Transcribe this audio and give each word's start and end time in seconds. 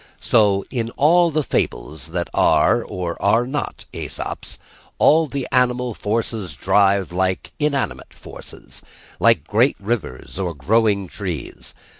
So 0.19 0.65
in 0.71 0.89
all 0.97 1.29
the 1.29 1.43
fables 1.43 2.07
that 2.07 2.27
are 2.33 2.81
or 2.83 3.21
are 3.21 3.45
not 3.45 3.85
Æsop's 3.93 4.57
all 4.97 5.27
the 5.27 5.47
animal 5.51 5.93
forces 5.93 6.55
drive 6.55 7.11
like 7.11 7.51
inanimate 7.59 8.11
forces, 8.15 8.81
like 9.19 9.45
great 9.47 9.75
rivers 9.79 10.39
or 10.39 10.55
growing 10.55 11.07
trees. 11.07 11.75